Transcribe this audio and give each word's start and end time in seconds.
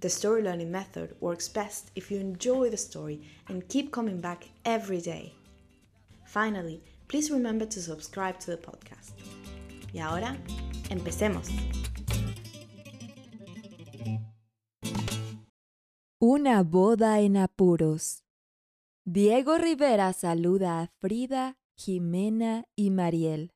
the 0.00 0.08
story 0.08 0.42
learning 0.42 0.70
method 0.70 1.14
works 1.20 1.48
best 1.48 1.90
if 1.94 2.10
you 2.10 2.18
enjoy 2.18 2.70
the 2.70 2.76
story 2.76 3.20
and 3.48 3.68
keep 3.68 3.90
coming 3.90 4.20
back 4.20 4.48
every 4.64 5.00
day. 5.00 5.32
Finally, 6.26 6.82
please 7.08 7.30
remember 7.30 7.66
to 7.66 7.80
subscribe 7.80 8.38
to 8.40 8.50
the 8.50 8.56
podcast. 8.56 9.12
Y 9.92 10.00
ahora, 10.00 10.36
empecemos. 10.90 11.48
Una 16.20 16.62
boda 16.62 17.20
en 17.20 17.36
apuros. 17.36 18.24
Diego 19.04 19.58
Rivera 19.58 20.12
saluda 20.14 20.80
a 20.80 20.86
Frida, 20.98 21.58
Jimena 21.76 22.64
y 22.74 22.90
Mariel. 22.90 23.52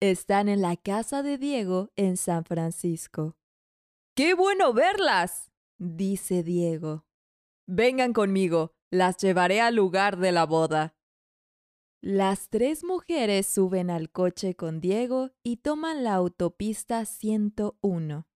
Están 0.00 0.48
en 0.48 0.62
la 0.62 0.76
casa 0.76 1.22
de 1.22 1.38
Diego 1.38 1.90
en 1.94 2.16
San 2.16 2.44
Francisco. 2.44 3.36
¡Qué 4.16 4.34
bueno 4.34 4.72
verlas! 4.72 5.51
Dice 5.82 6.44
Diego. 6.44 7.04
Vengan 7.66 8.12
conmigo, 8.12 8.74
las 8.90 9.16
llevaré 9.16 9.60
al 9.60 9.74
lugar 9.74 10.16
de 10.18 10.30
la 10.32 10.46
boda. 10.46 10.94
Las 12.00 12.48
tres 12.48 12.84
mujeres 12.84 13.46
suben 13.46 13.90
al 13.90 14.10
coche 14.10 14.54
con 14.54 14.80
Diego 14.80 15.30
y 15.42 15.58
toman 15.58 16.04
la 16.04 16.14
autopista 16.14 17.04
101. 17.04 18.28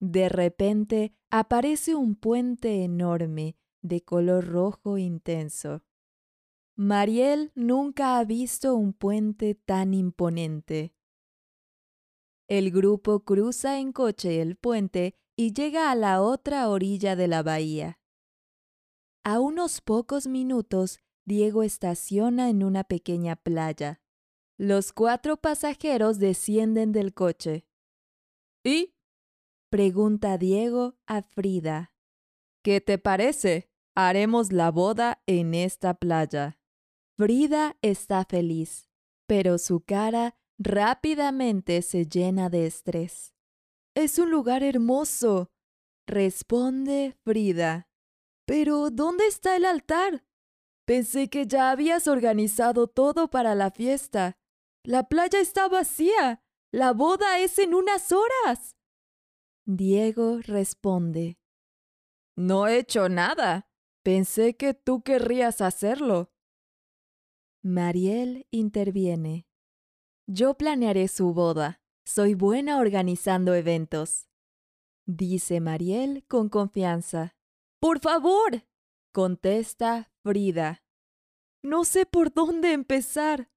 De 0.00 0.28
repente 0.28 1.14
aparece 1.30 1.94
un 1.94 2.16
puente 2.16 2.84
enorme 2.84 3.56
de 3.82 4.02
color 4.02 4.46
rojo 4.46 4.98
intenso. 4.98 5.82
Mariel 6.76 7.52
nunca 7.54 8.18
ha 8.18 8.24
visto 8.24 8.74
un 8.74 8.92
puente 8.92 9.54
tan 9.54 9.94
imponente. 9.94 10.94
El 12.48 12.70
grupo 12.70 13.20
cruza 13.24 13.78
en 13.78 13.92
coche 13.92 14.42
el 14.42 14.56
puente 14.56 15.16
y 15.36 15.52
llega 15.52 15.90
a 15.90 15.94
la 15.94 16.22
otra 16.22 16.68
orilla 16.68 17.16
de 17.16 17.28
la 17.28 17.42
bahía. 17.42 17.98
A 19.24 19.40
unos 19.40 19.80
pocos 19.80 20.26
minutos, 20.26 21.00
Diego 21.24 21.62
estaciona 21.62 22.50
en 22.50 22.62
una 22.62 22.84
pequeña 22.84 23.36
playa. 23.36 24.00
Los 24.58 24.92
cuatro 24.92 25.38
pasajeros 25.38 26.18
descienden 26.18 26.92
del 26.92 27.14
coche. 27.14 27.66
¿Y? 28.62 28.94
pregunta 29.70 30.38
Diego 30.38 30.94
a 31.06 31.22
Frida. 31.22 31.92
¿Qué 32.62 32.80
te 32.80 32.98
parece? 32.98 33.70
Haremos 33.96 34.52
la 34.52 34.70
boda 34.70 35.22
en 35.26 35.54
esta 35.54 35.94
playa. 35.94 36.58
Frida 37.16 37.76
está 37.82 38.24
feliz, 38.24 38.88
pero 39.26 39.58
su 39.58 39.80
cara 39.80 40.36
rápidamente 40.58 41.82
se 41.82 42.06
llena 42.06 42.50
de 42.50 42.66
estrés. 42.66 43.33
Es 43.94 44.18
un 44.18 44.30
lugar 44.30 44.64
hermoso, 44.64 45.50
responde 46.06 47.16
Frida. 47.22 47.88
Pero 48.44 48.90
¿dónde 48.90 49.26
está 49.26 49.56
el 49.56 49.64
altar? 49.64 50.24
Pensé 50.84 51.30
que 51.30 51.46
ya 51.46 51.70
habías 51.70 52.08
organizado 52.08 52.88
todo 52.88 53.30
para 53.30 53.54
la 53.54 53.70
fiesta. 53.70 54.36
La 54.82 55.08
playa 55.08 55.40
está 55.40 55.68
vacía. 55.68 56.42
La 56.72 56.92
boda 56.92 57.38
es 57.38 57.58
en 57.58 57.72
unas 57.72 58.10
horas. 58.12 58.76
Diego 59.64 60.40
responde. 60.42 61.38
No 62.36 62.66
he 62.66 62.78
hecho 62.78 63.08
nada. 63.08 63.68
Pensé 64.02 64.56
que 64.56 64.74
tú 64.74 65.02
querrías 65.02 65.60
hacerlo. 65.60 66.32
Mariel 67.62 68.46
interviene. 68.50 69.46
Yo 70.26 70.54
planearé 70.54 71.08
su 71.08 71.32
boda. 71.32 71.83
Soy 72.06 72.34
buena 72.34 72.78
organizando 72.78 73.54
eventos. 73.54 74.28
Dice 75.06 75.60
Mariel 75.60 76.24
con 76.28 76.50
confianza. 76.50 77.34
Por 77.80 77.98
favor, 78.00 78.64
contesta 79.10 80.10
Frida. 80.22 80.82
No 81.62 81.84
sé 81.84 82.04
por 82.04 82.32
dónde 82.32 82.72
empezar. 82.72 83.50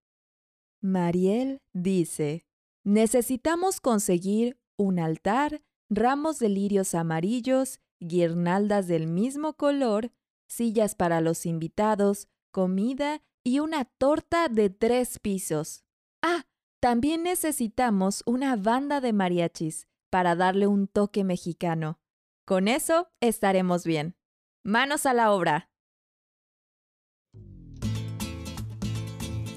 Mariel 0.80 1.62
dice, 1.74 2.46
necesitamos 2.86 3.82
conseguir 3.82 4.58
un 4.78 5.00
altar, 5.00 5.62
ramos 5.90 6.40
de 6.40 6.48
lirios 6.48 6.96
amarillos, 6.96 7.82
guirnaldas 8.00 8.88
del 8.88 9.08
mismo 9.08 9.54
color, 9.54 10.12
sillas 10.48 10.96
para 10.96 11.20
los 11.20 11.46
invitados, 11.46 12.30
comida 12.52 13.22
y 13.44 13.60
una 13.60 13.86
torta 13.86 14.48
de 14.48 14.70
tres 14.70 15.20
pisos. 15.20 15.84
Ah, 16.22 16.46
también 16.80 17.24
necesitamos 17.24 18.24
una 18.26 18.56
banda 18.56 19.02
de 19.02 19.12
mariachis 19.12 19.88
para 20.10 20.36
darle 20.36 20.68
un 20.68 20.88
toque 20.88 21.24
mexicano. 21.24 22.00
Con 22.46 22.68
eso 22.68 23.10
estaremos 23.20 23.84
bien. 23.84 24.16
Manos 24.64 25.06
a 25.06 25.14
la 25.14 25.32
obra. 25.32 25.70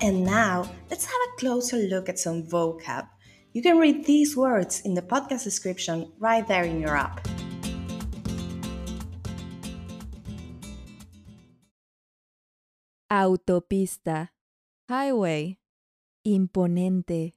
And 0.03 0.25
now, 0.25 0.65
let's 0.89 1.05
have 1.05 1.21
a 1.29 1.37
closer 1.39 1.77
look 1.77 2.09
at 2.09 2.19
some 2.19 2.43
vocab. 2.43 3.07
You 3.53 3.63
can 3.63 3.79
read 3.79 4.07
these 4.07 4.35
words 4.35 4.81
in 4.81 4.95
the 4.95 5.03
podcast 5.03 5.45
description 5.45 6.11
right 6.19 6.47
there 6.49 6.65
in 6.65 6.81
your 6.81 6.97
app. 6.97 7.27
Autopista. 13.13 14.31
Highway. 14.89 15.60
Imponente. 16.31 17.35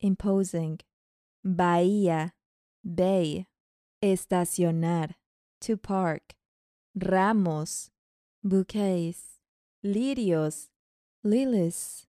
Imposing. 0.00 0.78
Bahía. 1.44 2.30
Bay. 2.84 3.48
Estacionar. 4.00 5.16
To 5.62 5.76
park. 5.76 6.34
Ramos. 6.94 7.90
Bouquets. 8.44 9.40
Lirios. 9.84 10.68
Lilies. 11.24 12.06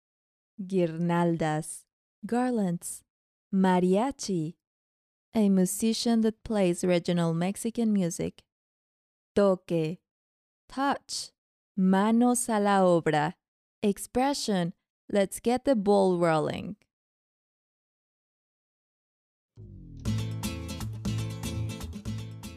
Guirnaldas. 0.62 1.86
Garlands. 2.28 3.02
Mariachi. 3.52 4.53
A 5.34 5.50
musician 5.50 6.22
that 6.22 6.44
plays 6.44 6.84
regional 6.84 7.34
Mexican 7.34 7.91
music. 7.91 8.44
Toque. 9.35 9.97
Touch. 10.70 11.32
Manos 11.76 12.50
a 12.50 12.59
la 12.59 12.82
obra. 12.82 13.34
Expression. 13.82 14.73
Let's 15.13 15.41
get 15.41 15.66
the 15.66 15.75
ball 15.75 16.17
rolling. 16.19 16.78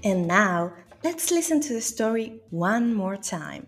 And 0.05 0.29
now, 0.29 0.73
let's 1.03 1.33
listen 1.33 1.61
to 1.63 1.73
the 1.73 1.81
story 1.81 2.39
one 2.51 2.95
more 2.95 3.17
time. 3.17 3.67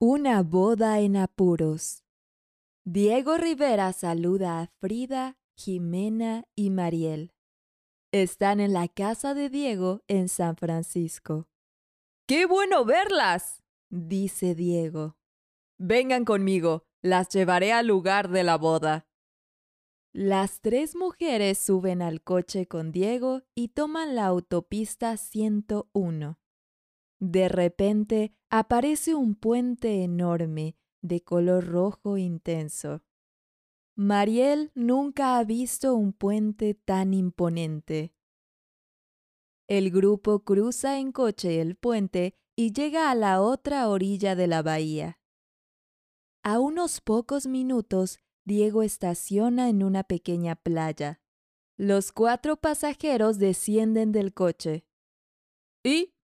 Una 0.00 0.44
boda 0.44 1.00
en 1.00 1.16
apuros. 1.16 2.04
Diego 2.84 3.38
Rivera 3.38 3.92
saluda 3.92 4.60
a 4.60 4.66
Frida, 4.78 5.36
Jimena 5.56 6.44
y 6.54 6.70
Mariel. 6.70 7.32
Están 8.12 8.60
en 8.60 8.72
la 8.72 8.86
casa 8.86 9.34
de 9.34 9.48
Diego 9.48 10.02
en 10.06 10.28
San 10.28 10.54
Francisco. 10.56 11.48
¡Qué 12.26 12.44
bueno 12.44 12.84
verlas! 12.84 13.62
dice 13.88 14.56
Diego. 14.56 15.16
Vengan 15.78 16.24
conmigo, 16.24 16.82
las 17.00 17.28
llevaré 17.28 17.72
al 17.72 17.86
lugar 17.86 18.30
de 18.30 18.42
la 18.42 18.56
boda. 18.58 19.06
Las 20.12 20.60
tres 20.60 20.96
mujeres 20.96 21.58
suben 21.58 22.02
al 22.02 22.22
coche 22.22 22.66
con 22.66 22.90
Diego 22.90 23.42
y 23.54 23.68
toman 23.68 24.16
la 24.16 24.26
autopista 24.26 25.16
101. 25.16 26.40
De 27.20 27.48
repente 27.48 28.34
aparece 28.50 29.14
un 29.14 29.36
puente 29.36 30.02
enorme 30.02 30.74
de 31.02 31.22
color 31.22 31.64
rojo 31.68 32.16
intenso. 32.16 33.04
Mariel 33.94 34.72
nunca 34.74 35.38
ha 35.38 35.44
visto 35.44 35.94
un 35.94 36.12
puente 36.12 36.74
tan 36.74 37.14
imponente. 37.14 38.15
El 39.68 39.90
grupo 39.90 40.44
cruza 40.44 40.98
en 40.98 41.10
coche 41.10 41.60
el 41.60 41.76
puente 41.76 42.34
y 42.54 42.72
llega 42.72 43.10
a 43.10 43.14
la 43.14 43.42
otra 43.42 43.88
orilla 43.88 44.36
de 44.36 44.46
la 44.46 44.62
bahía. 44.62 45.18
A 46.44 46.60
unos 46.60 47.00
pocos 47.00 47.46
minutos, 47.46 48.20
Diego 48.44 48.84
estaciona 48.84 49.68
en 49.68 49.82
una 49.82 50.04
pequeña 50.04 50.54
playa. 50.54 51.20
Los 51.76 52.12
cuatro 52.12 52.56
pasajeros 52.56 53.38
descienden 53.38 54.12
del 54.12 54.32
coche. 54.32 54.86
¿Y? 55.84 56.14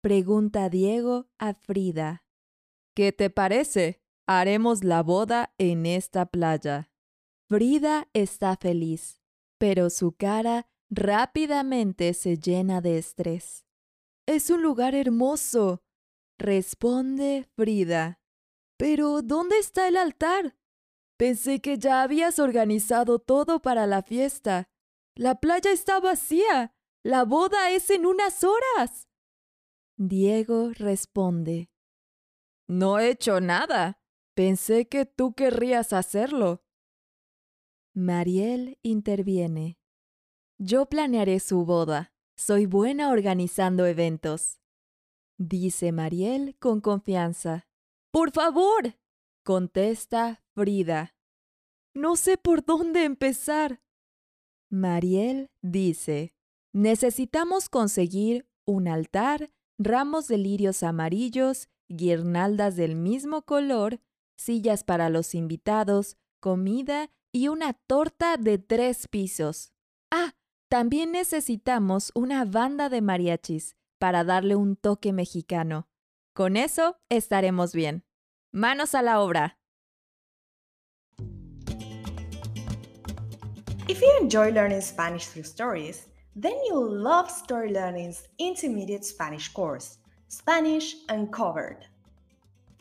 pregunta 0.00 0.68
Diego 0.68 1.28
a 1.38 1.54
Frida. 1.54 2.24
¿Qué 2.94 3.12
te 3.12 3.28
parece? 3.28 4.00
Haremos 4.26 4.84
la 4.84 5.02
boda 5.02 5.52
en 5.58 5.84
esta 5.84 6.26
playa. 6.26 6.92
Frida 7.48 8.08
está 8.12 8.56
feliz, 8.56 9.20
pero 9.58 9.90
su 9.90 10.12
cara 10.12 10.68
rápidamente 10.90 12.14
se 12.14 12.38
llena 12.38 12.80
de 12.80 12.98
estrés. 12.98 13.64
Es 14.26 14.50
un 14.50 14.62
lugar 14.62 14.94
hermoso, 14.94 15.82
responde 16.38 17.46
Frida. 17.56 18.20
Pero 18.76 19.22
¿dónde 19.22 19.58
está 19.58 19.88
el 19.88 19.96
altar? 19.96 20.56
Pensé 21.16 21.60
que 21.60 21.78
ya 21.78 22.02
habías 22.02 22.38
organizado 22.38 23.18
todo 23.18 23.60
para 23.60 23.86
la 23.86 24.02
fiesta. 24.02 24.68
La 25.16 25.40
playa 25.40 25.72
está 25.72 25.98
vacía. 25.98 26.74
La 27.02 27.24
boda 27.24 27.70
es 27.72 27.90
en 27.90 28.06
unas 28.06 28.44
horas. 28.44 29.08
Diego 29.96 30.70
responde. 30.74 31.70
No 32.68 33.00
he 33.00 33.10
hecho 33.10 33.40
nada. 33.40 34.00
Pensé 34.34 34.86
que 34.86 35.06
tú 35.06 35.34
querrías 35.34 35.92
hacerlo. 35.92 36.62
Mariel 37.94 38.78
interviene. 38.82 39.80
Yo 40.60 40.86
planearé 40.86 41.38
su 41.38 41.64
boda. 41.64 42.12
Soy 42.36 42.66
buena 42.66 43.10
organizando 43.10 43.86
eventos. 43.86 44.58
Dice 45.38 45.92
Mariel 45.92 46.56
con 46.58 46.80
confianza. 46.80 47.68
Por 48.10 48.32
favor, 48.32 48.96
contesta 49.44 50.42
Frida. 50.56 51.14
No 51.94 52.16
sé 52.16 52.38
por 52.38 52.64
dónde 52.64 53.04
empezar. 53.04 53.82
Mariel 54.68 55.48
dice, 55.62 56.34
necesitamos 56.72 57.68
conseguir 57.68 58.48
un 58.66 58.88
altar, 58.88 59.52
ramos 59.78 60.26
de 60.26 60.38
lirios 60.38 60.82
amarillos, 60.82 61.68
guirnaldas 61.88 62.74
del 62.74 62.96
mismo 62.96 63.42
color, 63.42 64.00
sillas 64.36 64.82
para 64.82 65.08
los 65.08 65.36
invitados, 65.36 66.16
comida 66.40 67.12
y 67.30 67.46
una 67.46 67.74
torta 67.74 68.36
de 68.36 68.58
tres 68.58 69.06
pisos. 69.06 69.72
También 70.68 71.12
necesitamos 71.12 72.12
una 72.14 72.44
banda 72.44 72.90
de 72.90 73.00
mariachis 73.00 73.74
para 73.98 74.22
darle 74.22 74.54
un 74.54 74.76
toque 74.76 75.14
mexicano. 75.14 75.88
Con 76.34 76.58
eso 76.58 76.98
estaremos 77.08 77.72
bien. 77.72 78.04
Manos 78.52 78.94
a 78.94 79.00
la 79.00 79.20
obra. 79.20 79.56
If 83.88 84.02
you 84.02 84.18
enjoy 84.20 84.52
learning 84.52 84.82
Spanish 84.82 85.28
through 85.28 85.46
stories, 85.46 86.06
then 86.36 86.52
you'll 86.66 86.90
love 86.90 87.30
Story 87.30 87.72
Learning's 87.72 88.28
intermediate 88.38 89.06
Spanish 89.06 89.48
course, 89.48 89.96
Spanish 90.28 90.96
Uncovered. 91.08 91.86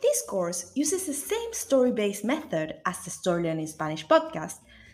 This 0.01 0.23
course 0.27 0.73
uses 0.75 1.05
the 1.05 1.13
same 1.13 1.53
story 1.53 1.93
based 1.93 2.25
method 2.25 2.75
as 2.85 3.05
the 3.05 3.09
Story 3.09 3.43
Learning 3.43 3.65
Spanish 3.65 4.05
podcast 4.05 4.59